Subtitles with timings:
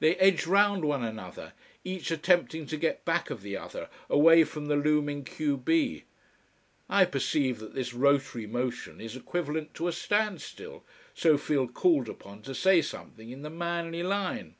[0.00, 1.52] They edge round one another,
[1.84, 6.02] each attempting to get back of the other, away from the looming q b.
[6.90, 10.82] I perceive that this rotary motion is equivalent to a standstill,
[11.14, 14.56] so feel called upon to say something in the manly line.